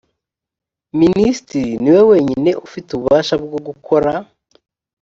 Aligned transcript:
minisitiri 0.99 1.71
ni 1.81 1.89
we 1.95 2.01
wenyine 2.11 2.51
ufite 2.65 2.89
ububasha 2.93 3.33
bwo 3.43 3.59
gukora 3.67 4.11